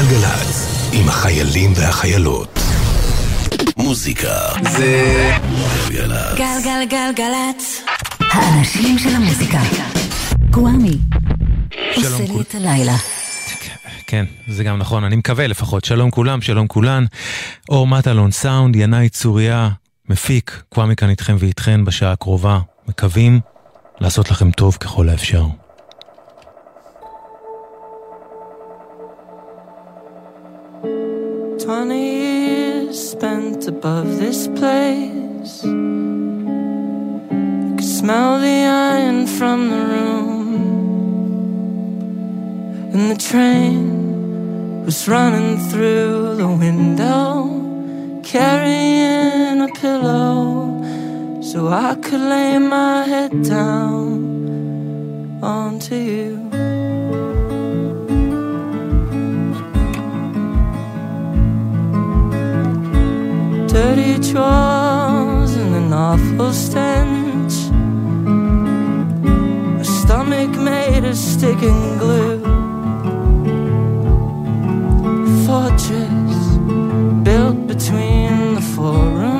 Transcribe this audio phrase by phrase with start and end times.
[0.00, 2.58] גלגלצ, עם החיילים והחיילות.
[3.76, 4.34] מוזיקה
[4.70, 5.28] זה
[5.90, 6.38] גלגלצ.
[6.38, 7.82] גלגלגלגלצ.
[8.20, 9.60] האנשים של המוזיקה.
[10.50, 10.98] גוואמי.
[11.96, 12.96] עושה לי את הלילה.
[14.06, 15.84] כן, זה גם נכון, אני מקווה לפחות.
[15.84, 17.04] שלום כולם, שלום כולן.
[17.68, 19.68] אור מטלון סאונד, ינאי צוריה,
[20.08, 22.60] מפיק, קוואמי כאן איתכם ואיתכן בשעה הקרובה.
[22.88, 23.40] מקווים
[24.00, 25.44] לעשות לכם טוב ככל האפשר.
[31.70, 35.62] Twenty years spent above this place.
[35.62, 37.22] You
[37.76, 40.40] could smell the iron from the room.
[42.92, 47.28] And the train was running through the window,
[48.24, 50.82] carrying a pillow
[51.40, 56.50] so I could lay my head down onto you.
[63.72, 67.54] Dirty drawers and an awful stench.
[69.80, 72.40] A stomach made of stick and glue.
[75.46, 76.58] Fortress
[77.22, 79.39] built between the four rooms,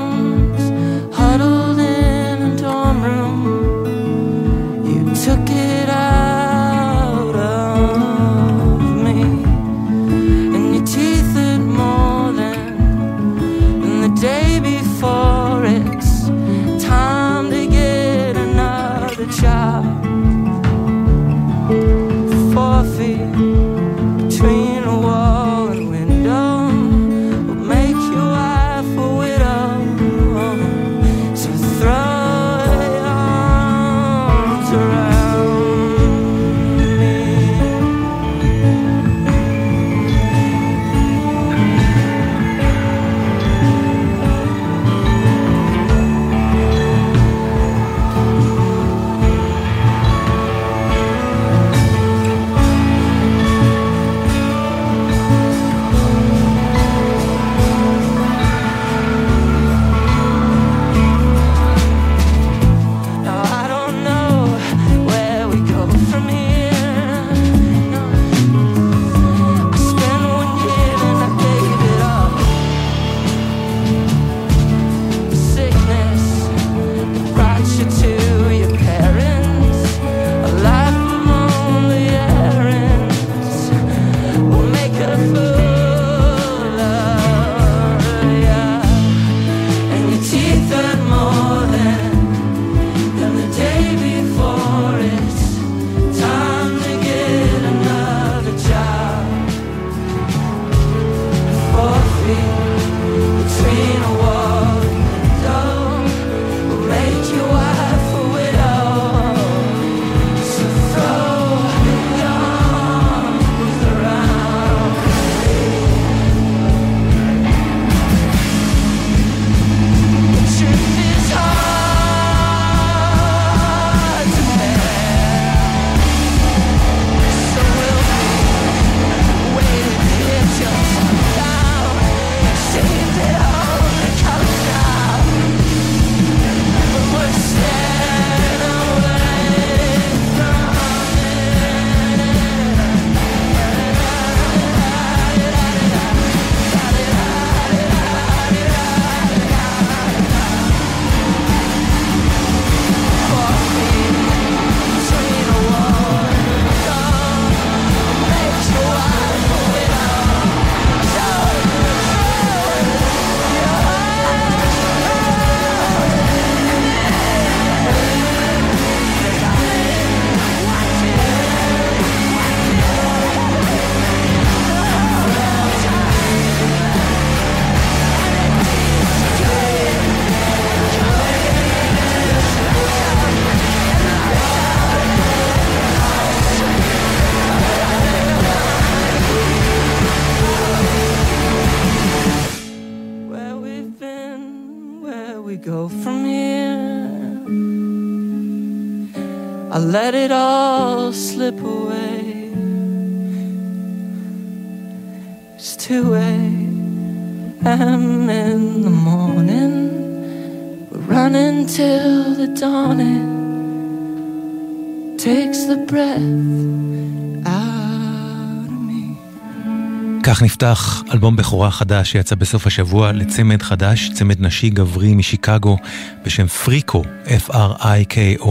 [221.30, 225.76] אלבום בכורה חדש שיצא בסוף השבוע לצמד חדש, צמד נשי גברי משיקגו
[226.24, 228.46] בשם פריקו, F-R-I-K-O,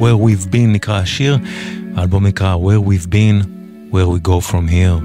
[0.00, 1.38] Where We've Been נקרא השיר,
[1.96, 3.46] האלבום נקרא Where We've Been,
[3.92, 5.04] Where We Go From Here.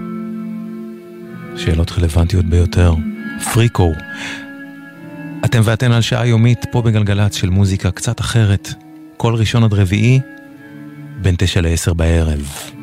[1.58, 2.94] שאלות רלוונטיות ביותר.
[3.54, 3.92] פריקו.
[5.46, 8.74] אתם ואתן על שעה יומית פה בגלגלצ של מוזיקה קצת אחרת,
[9.18, 10.20] כל ראשון עד רביעי,
[11.22, 12.79] בין תשע לעשר בערב.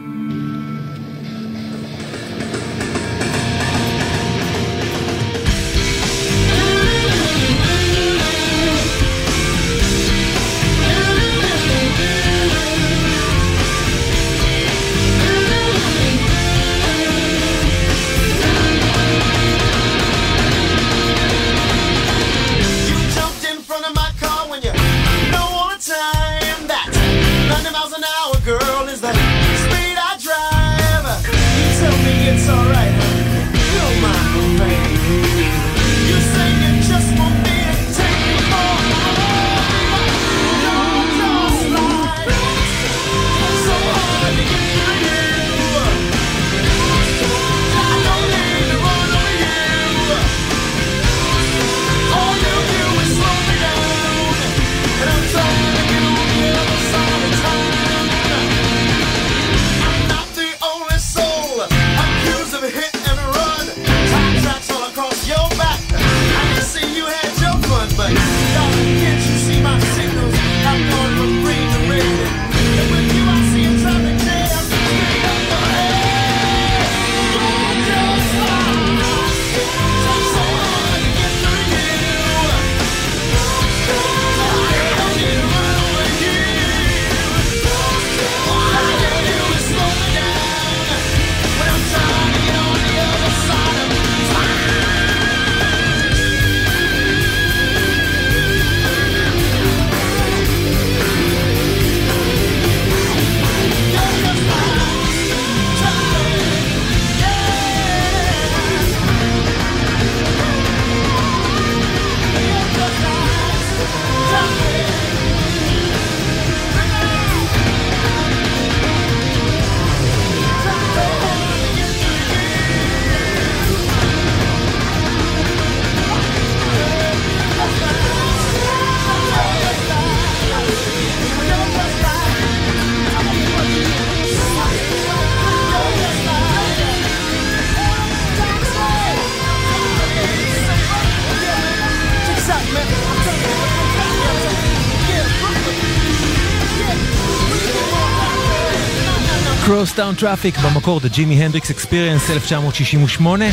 [149.97, 153.45] Crosstown Traffic במקור The Jimi Hendrix Experience 1968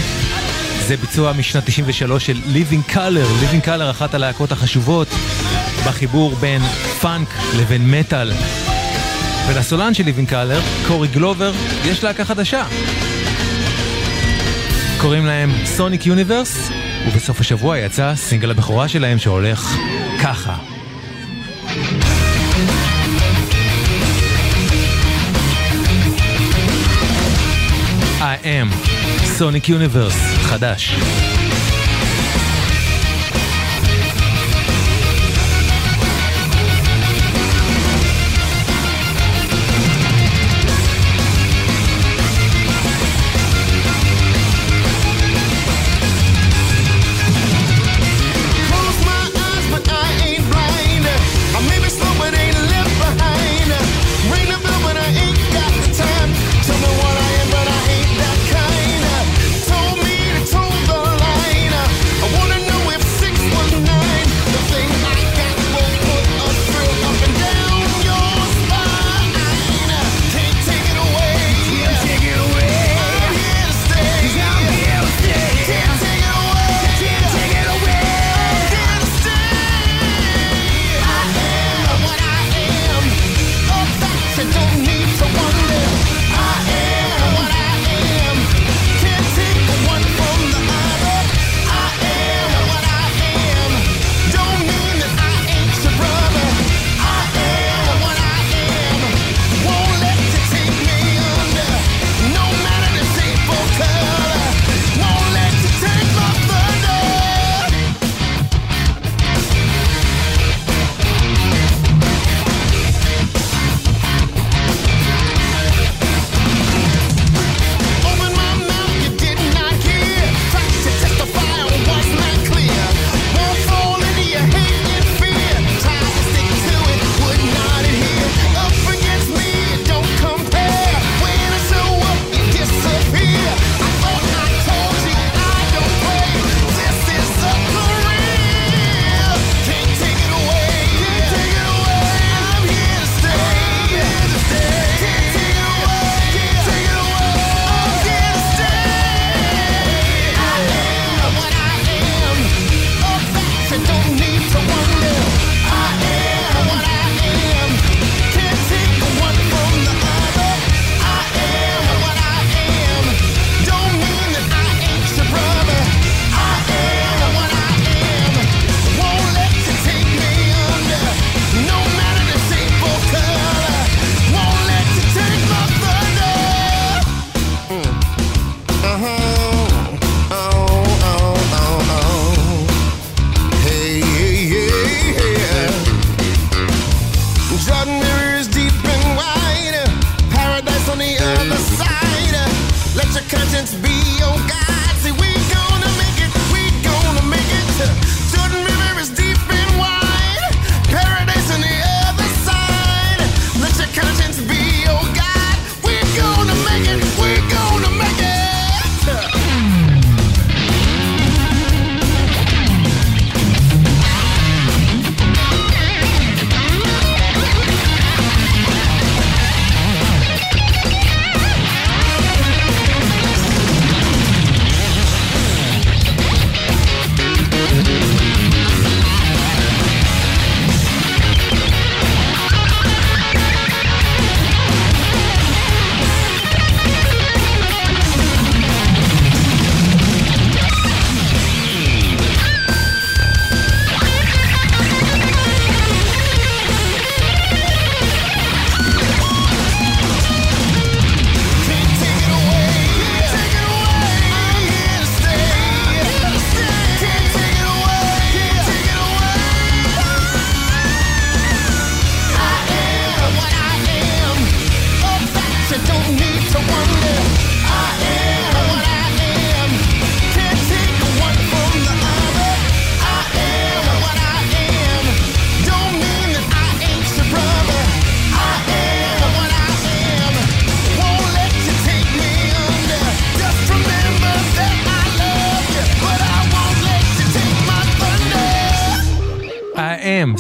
[0.88, 5.08] זה ביצוע משנת 93 של Living Colour, Living Colour אחת הלהקות החשובות
[5.88, 6.62] בחיבור בין
[7.02, 7.28] פאנק
[7.60, 8.32] לבין מטאל.
[9.48, 11.54] ולסולן של Living Colour, קורי גלובר,
[11.86, 12.66] יש להקה חדשה.
[15.02, 16.70] קוראים להם Sonic Universe
[17.08, 19.76] ובסוף השבוע יצא סינגל הבכורה שלהם שהולך
[20.22, 20.56] ככה
[28.44, 28.88] am
[29.26, 30.96] סוניק יוניברס חדש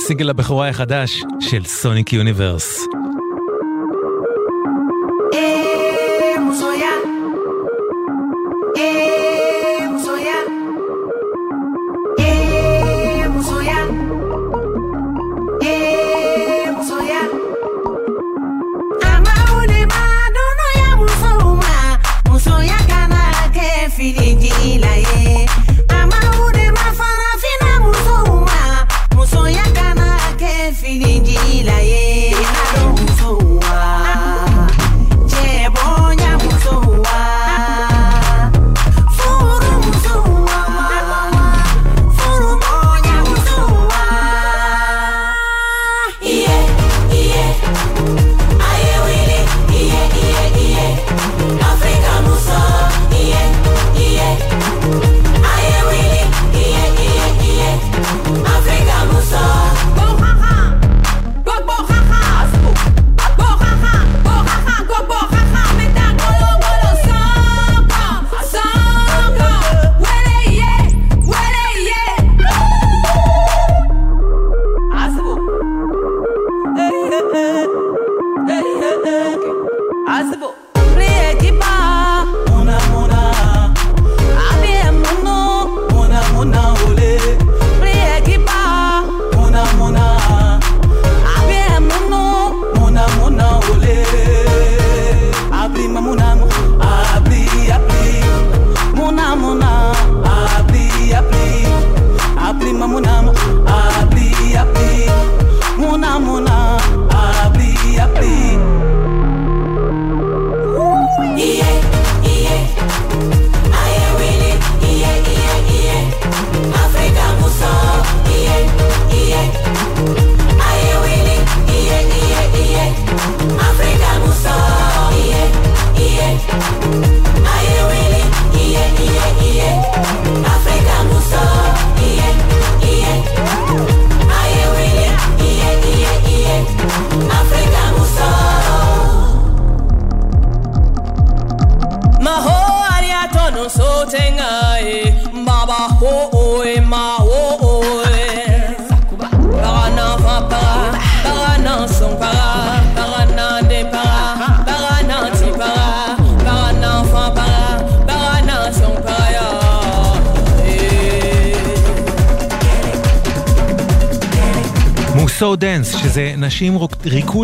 [0.07, 2.79] סינגל הבכורה החדש של סוניק יוניברס.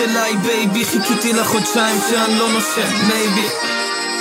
[0.00, 3.48] אליי baby חיכיתי לך חודשיים שאני לא נושם maybe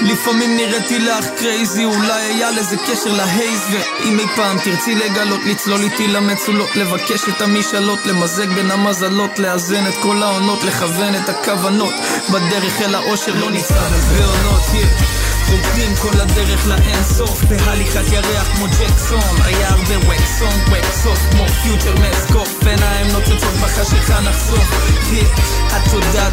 [0.02, 5.40] לפעמים נראיתי לך crazy, אולי היה לזה קשר ל haze ואם אי פעם תרצי לגלות,
[5.46, 11.30] לצלול איתי למצולות לבקש את המשאלות, למזג בין המזלות לאזן את כל העונות, לכוון את
[11.30, 11.94] הכוונות
[12.30, 15.23] בדרך אל האושר לא על בעונות, yeah.
[15.54, 21.96] רוקדים כל הדרך לאין סוף בהליכת ירח כמו ג'קסון היה הרבה וקסון, וקסוף כמו פיוטר
[22.02, 24.70] מסקוף עיניים נוצצות בחשיכה נחשוף
[25.12, 25.54] yeah.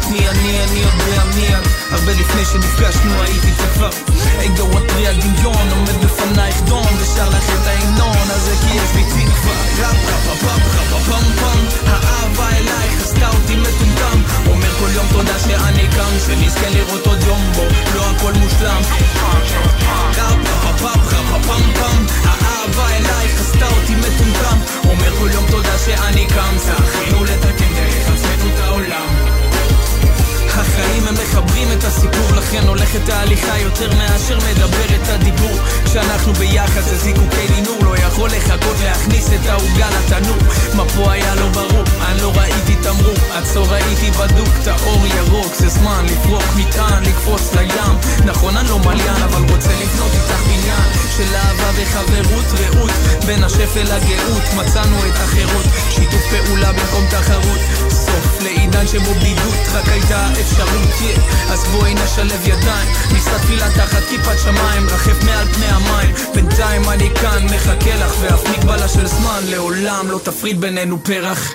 [0.01, 3.89] יודעת מי אני, אני יודע מי את הרבה לפני שנפגשנו הייתי כבר
[4.45, 9.03] אגו מטרי על דמיון עומד בפנייך דום ושר לך את ההמנון הזה כי יש בי
[9.03, 15.05] תקווה רפ רפ רפ רפ פם פם האהבה אלייך עשתה אותי מטומטם אומר כל יום
[15.11, 17.63] תודה שאני קם שנזכה לראות עוד יום בו
[17.95, 18.81] לא הכל מושלם
[20.17, 24.57] רפ רפ רפ רפ פם פם האהבה אלייך עשתה אותי מטומטם
[24.89, 27.60] אומר כל יום תודה שאני קם זכינו לתקן
[31.11, 35.57] החיים הם מחברים את הסיפור לכן הולכת ההליכה יותר מאשר מדבר את הדיבור.
[35.85, 40.37] כשאנחנו ביחד זה זיקוקי לינור לא יכול לחכות להכניס את העוגה לתנור
[40.73, 43.15] מה פה היה לא ברור אני לא ראיתי תמרור.
[43.33, 47.95] עצור ראיתי בדוק את האור ירוק זה זמן לפרוק מטען לקפוץ לים.
[48.25, 52.91] נכון אני לא מליין אבל רוצה לבנות איתך בניין של אהבה וחברות רעות.
[53.25, 55.65] בין השפל לגאות מצאנו את החירות.
[55.89, 61.51] שיתוף פעולה במקום תחרות סוף לעידן שבו בדידות רק הייתה אפשרות yeah.
[61.53, 67.09] אז בואי נשלב ידיים נישא תפילה תחת כיפת שמיים רחף מעל פני המים בינתיים אני
[67.21, 71.53] כאן מחכה לך ואף מגבלה של זמן לעולם לא תפריד בינינו פרח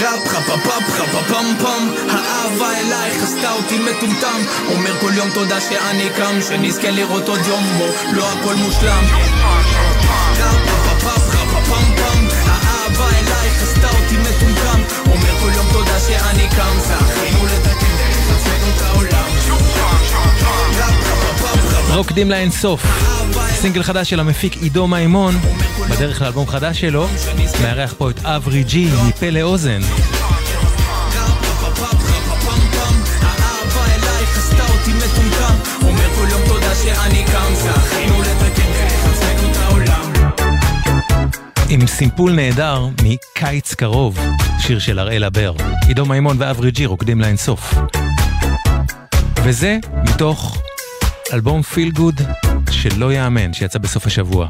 [0.00, 5.60] רפ חפה פאפ חפה פם פם האהבה אלייך עשתה אותי מטומטם אומר כל יום תודה
[5.60, 9.04] שאני קם שנזכה לראות עוד יום בו לא הכל מושלם
[10.38, 11.35] רפ חפה פאפ
[16.06, 19.26] שאני קם זכינו לתקן דרך עצמנו את העולם.
[21.94, 22.82] רוקדים לאינסוף.
[23.50, 25.34] סינגל חדש של המפיק עידו מימון,
[25.90, 27.08] בדרך לאלבום חדש שלו,
[27.62, 29.80] מארח פה את אברי ג'י מפה לאוזן.
[41.68, 44.18] עם סימפול נהדר מקיץ קרוב,
[44.58, 45.52] שיר של הראל הבר.
[45.88, 47.74] עידו מימון ואברי ג'י רוקדים לאינסוף.
[49.44, 50.62] וזה מתוך
[51.32, 52.20] אלבום פיל גוד
[52.70, 54.48] שלא יאמן, שיצא בסוף השבוע.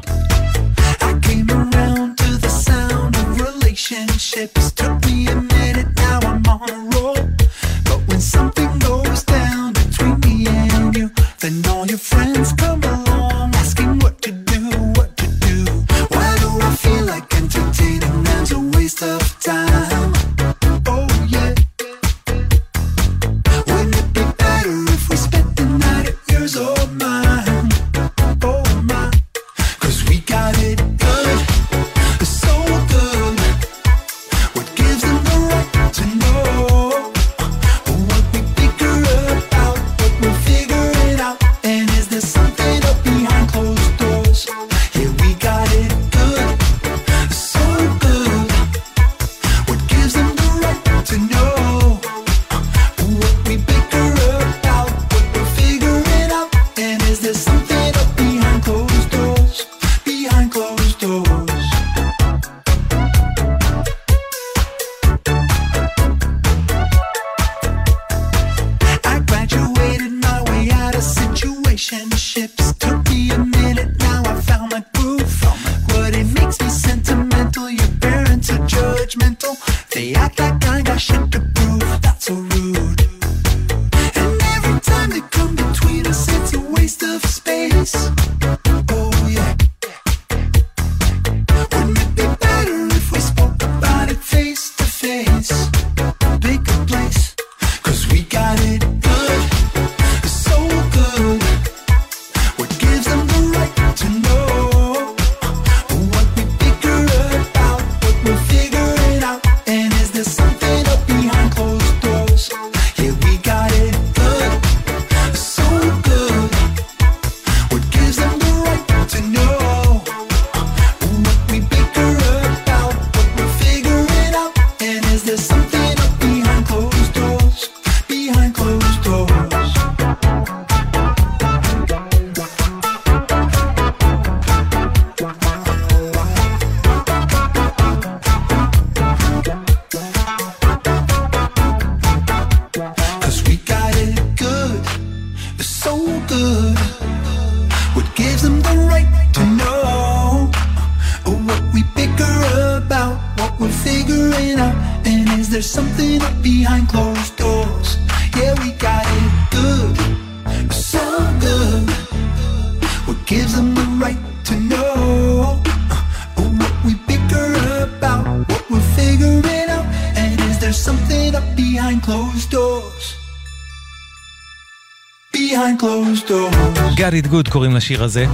[177.17, 178.25] Got it good קוראים לשיר הזה.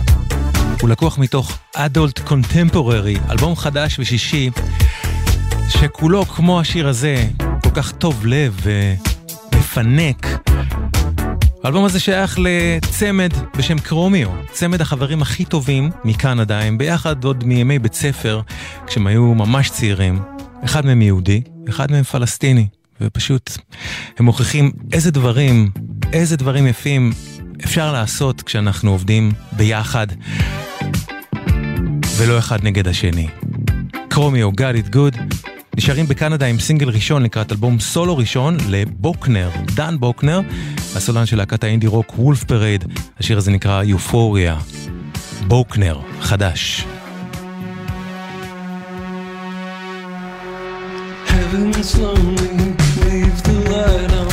[0.81, 4.49] הוא לקוח מתוך Adult Contemporary, אלבום חדש ושישי,
[5.69, 7.27] שכולו כמו השיר הזה,
[7.63, 10.27] כל כך טוב לב ומפנק.
[11.63, 17.79] האלבום הזה שייך לצמד בשם קרומיו, צמד החברים הכי טובים מקנדה, הם ביחד עוד מימי
[17.79, 18.41] בית ספר,
[18.87, 20.21] כשהם היו ממש צעירים.
[20.65, 22.67] אחד מהם יהודי, אחד מהם פלסטיני,
[23.01, 23.57] ופשוט
[24.17, 25.69] הם מוכיחים איזה דברים,
[26.13, 27.11] איזה דברים יפים
[27.63, 30.07] אפשר לעשות כשאנחנו עובדים ביחד,
[32.17, 33.27] ולא אחד נגד השני.
[34.09, 35.17] Chromeo, got it good.
[35.77, 40.41] נשארים בקנדה עם סינגל ראשון לקראת אלבום סולו ראשון לבוקנר, דן בוקנר,
[40.95, 42.85] הסולן של להקת האינדי רוק Wolf Parade,
[43.19, 44.57] השיר הזה נקרא Euphoria.
[45.47, 46.85] בוקנר, חדש.
[51.27, 52.51] Heaven's lonely,
[53.03, 54.32] leave the light on,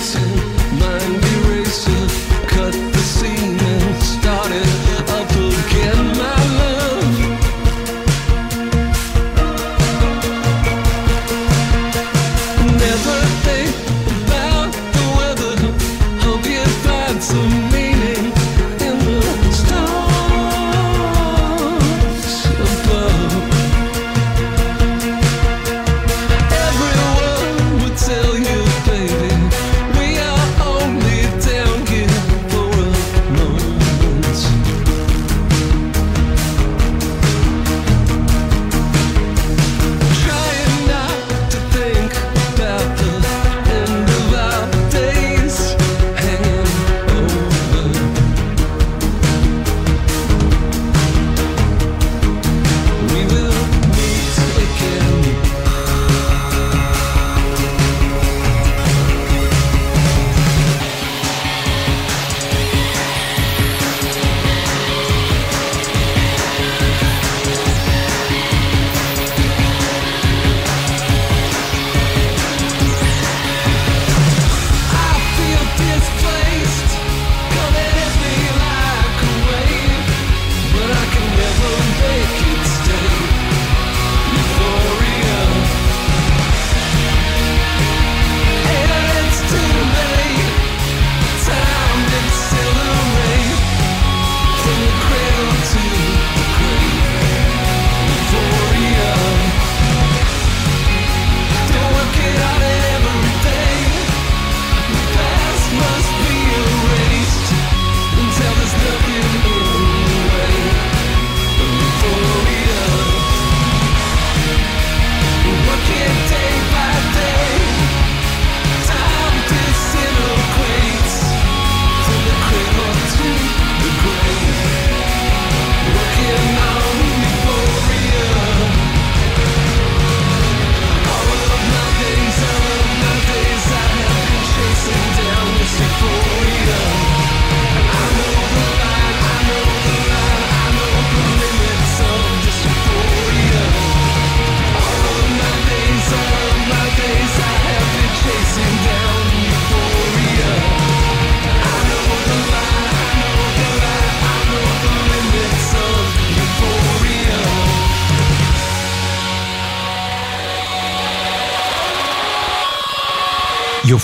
[0.00, 0.59] to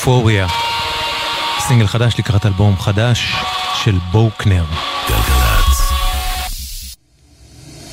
[0.07, 0.47] Euphoria.
[1.59, 3.35] סינגל חדש לקראת אלבום חדש
[3.85, 4.64] של בוקנר.
[5.09, 5.92] גלגלצ.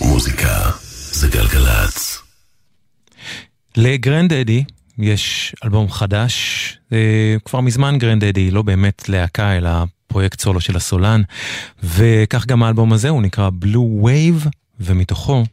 [0.02, 0.72] מוזיקה
[1.12, 2.22] זה גלגלצ.
[3.78, 4.64] ל Grandaddy
[4.98, 9.72] יש אלבום חדש, אה, כבר מזמן Grandaddy, לא באמת להקה אלא
[10.08, 11.22] פרויקט סולו של הסולן,
[11.84, 14.48] וכך גם האלבום הזה, הוא נקרא Blu Wav,
[14.80, 15.44] ומתוכו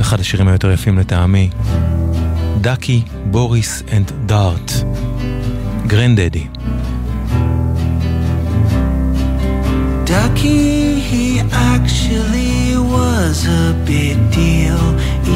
[0.00, 1.50] אחד השירים היותר יפים לטעמי,
[2.60, 4.72] דאקי, בוריס אנד דארט,
[5.87, 6.47] גרנד אדי.
[10.05, 11.39] Ducky, he
[11.73, 14.83] actually was a big deal,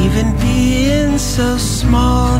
[0.04, 2.30] even being so small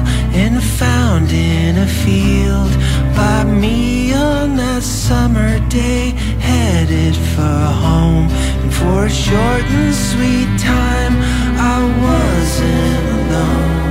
[0.42, 2.72] and found in a field
[3.16, 8.28] by me on that summer day, headed for home.
[8.62, 11.14] And for a short and sweet time,
[11.74, 13.81] I wasn't alone.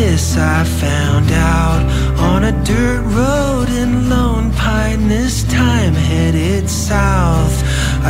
[0.00, 1.82] This I found out
[2.18, 5.08] on a dirt road in Lone Pine.
[5.08, 7.56] This time headed south.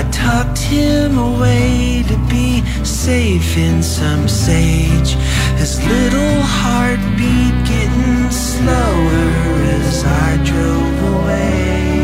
[0.00, 5.12] I tucked him away to be safe in some sage.
[5.60, 9.28] His little heartbeat getting slower
[9.78, 11.99] as I drove away.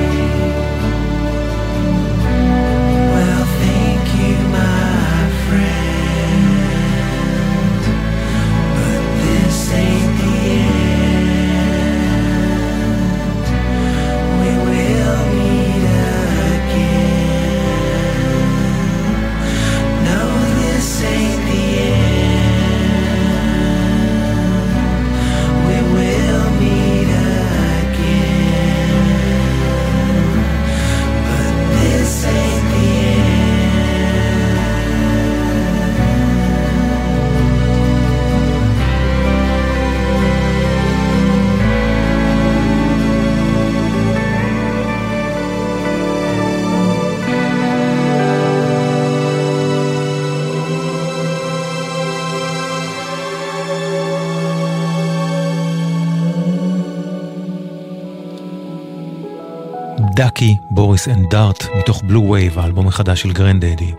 [60.37, 63.93] Ducky, Boris and Dart, מתוך Blu Wav, האלבום החדש של Grandaddy.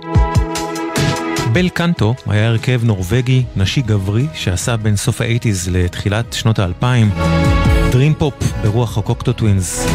[1.53, 7.09] Bel Canto היה הרכב נורבגי נשי גברי שעשה בין סוף ה eighties לתחילת שנות האלפיים
[7.91, 9.87] dream pop ברוח ה Cocteau Twins.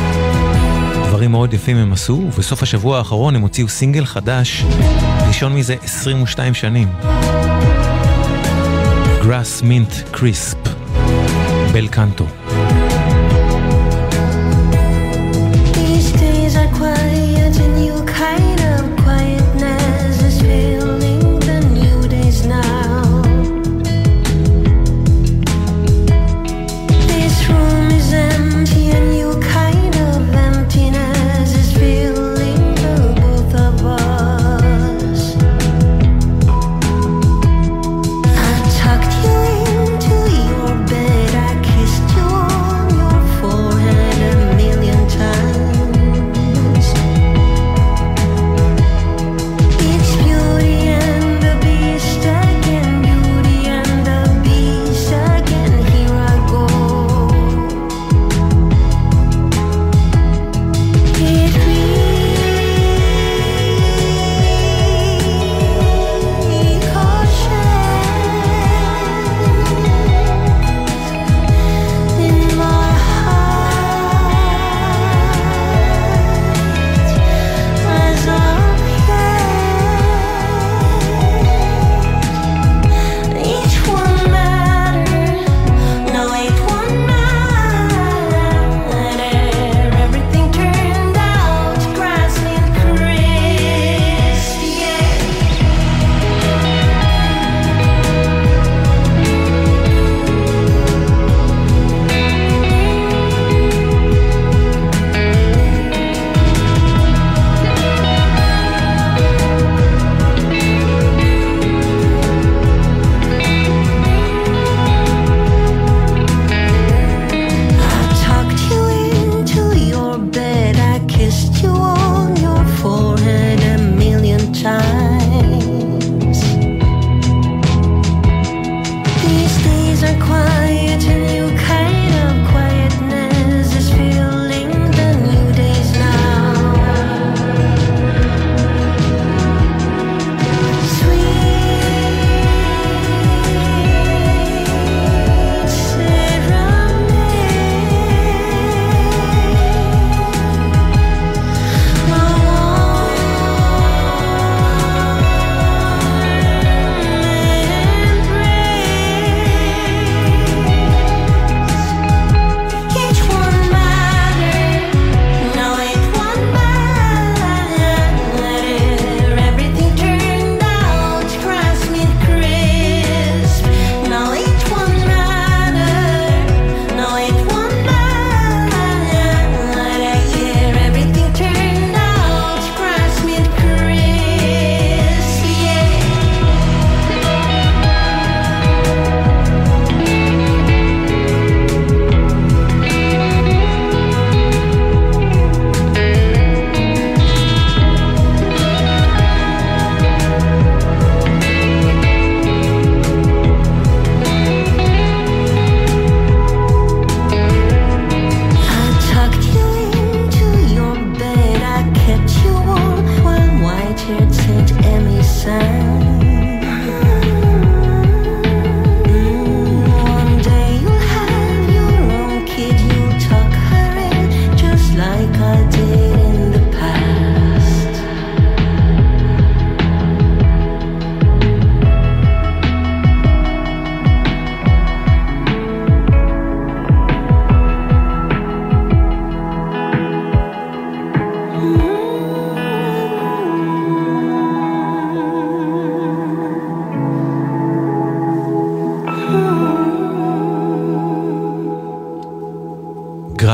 [1.08, 4.64] דברים מאוד יפים הם עשו, ובסוף השבוע האחרון הם הוציאו סינגל חדש,
[5.28, 6.88] ראשון מזה 22 שנים.
[9.22, 10.58] Grass Mint Crisp,
[11.72, 12.41] בל קנטו.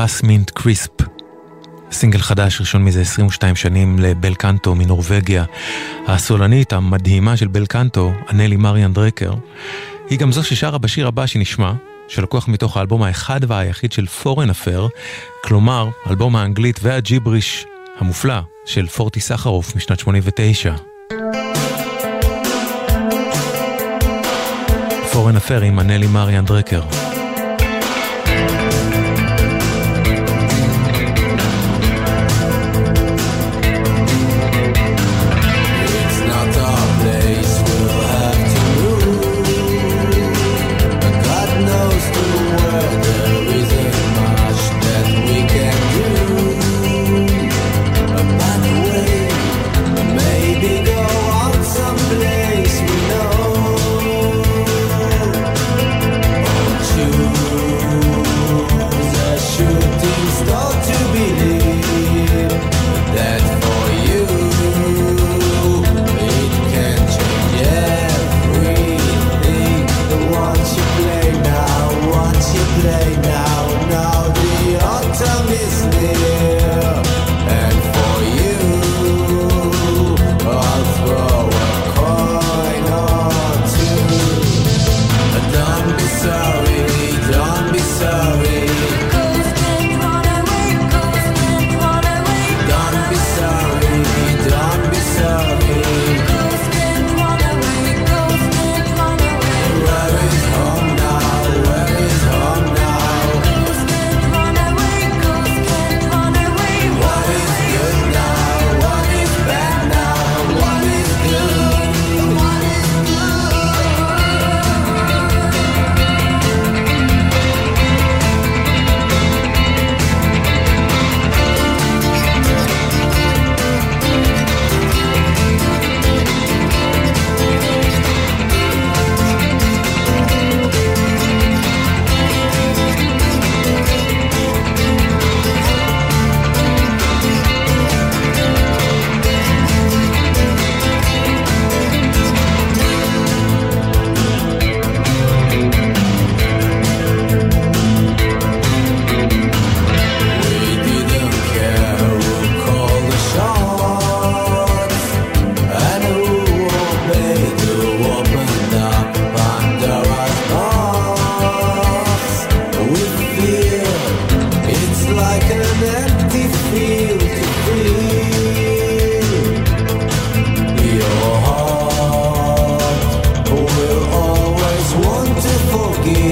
[0.09, 0.91] גראס מינט קריספ.
[1.91, 5.43] סינגל חדש ראשון מזה 22 שנים לבל קנטו מנורבגיה.
[6.07, 9.33] הסולנית המדהימה של בל קנטו, אנלי מריאן דרקר,
[10.09, 11.73] היא גם זו ששרה בשיר הבא שנשמע,
[12.07, 14.87] שלקוח מתוך האלבום האחד והיחיד של פורן אפר,
[15.43, 17.65] כלומר, אלבום האנגלית והג'יבריש
[17.99, 20.73] המופלא של פורטי סחרוף משנת 89.
[25.11, 27.08] פורן אפר עם אנלי מריאן דרקר.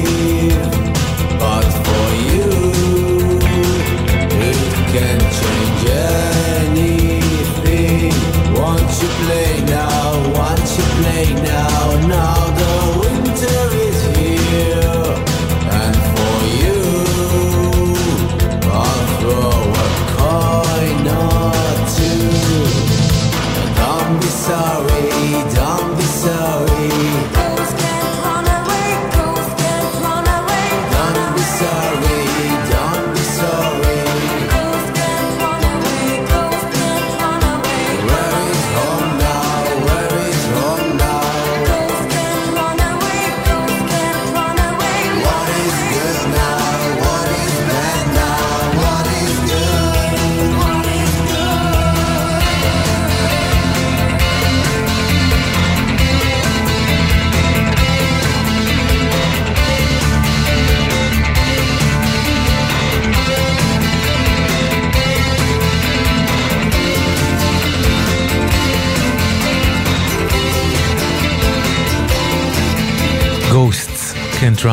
[0.07, 0.36] you.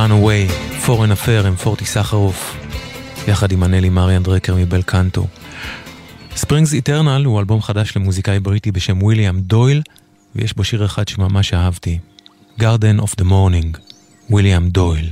[0.05, 0.51] Can't Run Away,
[0.87, 2.57] Foreign Affair עם פורטי סחרוף,
[3.29, 5.27] יחד עם אנלי מריאן דרקר מבל קנטו.
[6.37, 9.83] ספרינגס איטרנל הוא אלבום חדש למוזיקאי בריטי בשם וויליאם דויל,
[10.37, 11.99] ויש בו שיר אחד שממש אהבתי,
[12.59, 13.79] Garden of the Morning,
[14.31, 15.11] וויליאם דויל.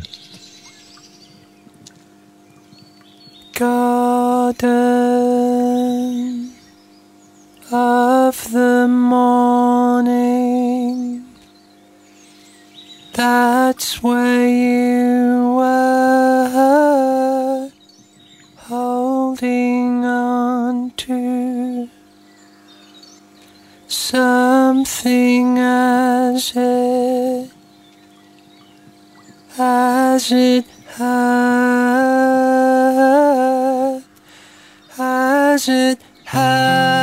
[13.23, 16.51] That's where you were
[18.57, 21.89] holding on to
[23.87, 27.51] something as it
[29.57, 30.67] as it
[30.97, 31.53] hurts.
[35.63, 37.02] desert high.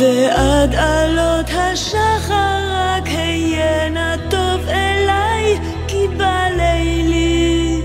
[0.00, 7.80] ועד עלות השחר רק הינה טוב אליי, כי בלילי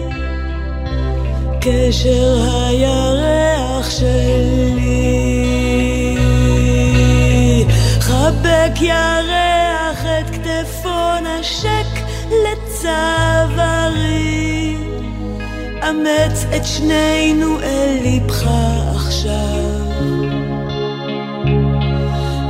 [1.61, 5.19] קשר הירח שלי.
[7.99, 11.91] חבק ירח את כתפו נשק
[12.45, 13.97] לצווארי,
[15.89, 18.47] אמץ את שנינו אל ליבך
[18.95, 19.68] עכשיו.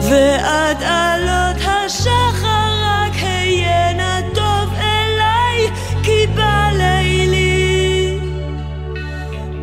[0.10, 5.70] ועד עלות השחר רק היה טוב אליי,
[6.04, 8.20] כי בא לילי.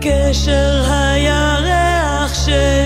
[0.01, 2.86] קשר הירח שלי.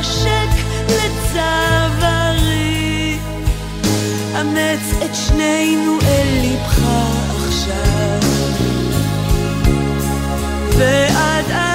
[0.00, 0.52] נשק
[0.88, 2.38] לצווארי.
[4.40, 6.78] אמץ את שנינו אל ליבך
[7.46, 8.20] עכשיו.
[10.78, 11.69] ועד עלות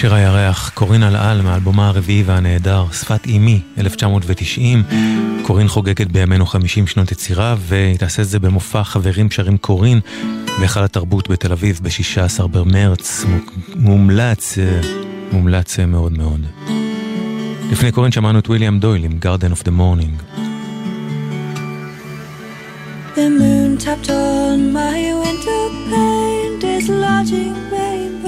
[0.00, 4.82] קשר הירח, קורין אלעל מאלבומה הרביעי והנהדר, שפת אימי, 1990.
[5.42, 10.00] קורין חוגגת בימינו 50 שנות יצירה, והיא תעשה את זה במופע חברים שרים קורין
[10.58, 13.24] בהיכל התרבות בתל אביב ב-16 במרץ.
[13.76, 14.58] מומלץ,
[15.32, 16.40] מומלץ מאוד מאוד.
[17.72, 20.38] לפני קורין שמענו את ויליאם דויל עם Garden of the Morning.
[23.16, 28.19] The moon tapped on my window pane, dislodging rainbow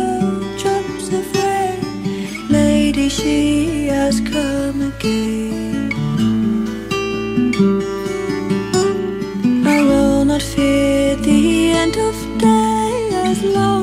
[3.23, 5.93] she has come again.
[9.65, 13.82] I will not fear the end of day as long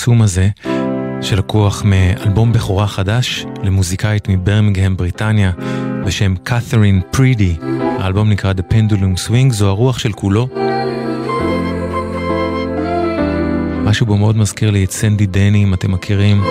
[0.00, 0.48] הקסום הזה,
[1.22, 5.52] שלקוח מאלבום בכורה חדש למוזיקאית מברמינגהם, בריטניה,
[6.06, 7.56] בשם קת'רין פרידי.
[7.98, 10.48] האלבום נקרא The Pendulum Swing, זו הרוח של כולו.
[13.84, 16.42] משהו בו מאוד מזכיר לי את סנדי דני, אם אתם מכירים.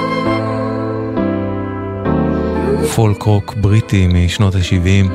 [2.96, 5.10] פולק רוק בריטי משנות ה-70.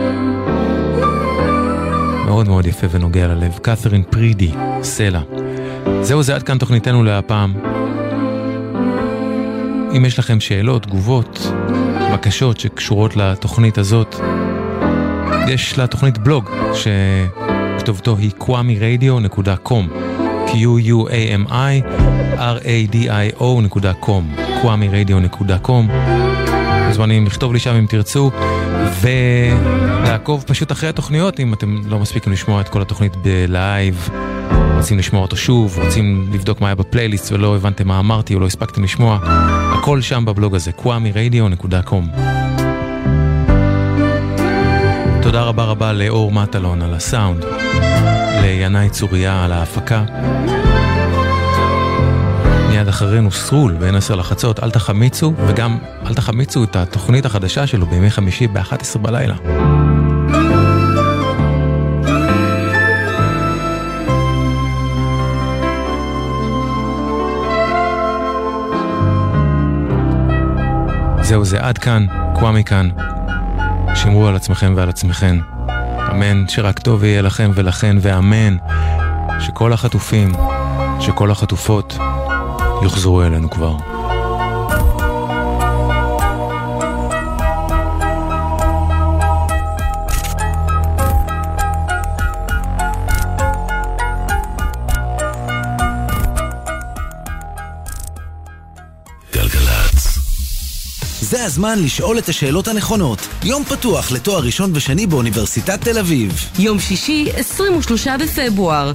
[2.26, 3.58] מאוד מאוד יפה ונוגע ללב.
[3.62, 4.50] קת'רין פרידי,
[4.82, 5.20] סלע.
[6.02, 7.83] זהו זה עד כאן תוכניתנו להפעם.
[9.96, 11.46] אם יש לכם שאלות, תגובות,
[12.12, 14.16] בקשות שקשורות לתוכנית הזאת,
[15.48, 19.84] יש לתוכנית בלוג שכתובתו היא kwamiradio.com
[20.46, 21.82] q-u-a-m-i
[22.38, 24.22] r-a-d-i-o.com
[24.62, 25.92] kwamiradio.com
[26.88, 28.30] מוזמנים לכתוב לי שם אם תרצו
[29.00, 34.08] ולעקוב פשוט אחרי התוכניות אם אתם לא מספיקים לשמוע את כל התוכנית בלייב
[34.76, 38.46] רוצים לשמוע אותו שוב, רוצים לבדוק מה היה בפלייליסט ולא הבנתם מה אמרתי או לא
[38.46, 39.18] הספקתם לשמוע,
[39.84, 42.20] הכל שם בבלוג הזה, kwamiradio.com.
[45.22, 47.44] תודה רבה רבה לאור מטלון על הסאונד,
[48.42, 50.04] לינאי צוריה על ההפקה.
[52.68, 57.86] מיד אחרינו סרול בין עשר לחצות, אל תחמיצו, וגם אל תחמיצו את התוכנית החדשה שלו
[57.86, 59.34] בימי חמישי ב-11 בלילה.
[71.34, 72.88] זהו זה עד כאן, קוואמי כאן.
[73.94, 75.38] שמרו על עצמכם ועל עצמכם.
[76.10, 78.56] אמן שרק טוב יהיה לכם ולכן, ואמן
[79.40, 80.32] שכל החטופים,
[81.00, 81.98] שכל החטופות
[82.82, 83.93] יוחזרו אלינו כבר.
[101.54, 103.18] הזמן לשאול את השאלות הנכונות.
[103.44, 106.32] יום פתוח לתואר ראשון ושני באוניברסיטת תל אביב.
[106.58, 108.92] יום שישי, 23 בפברואר,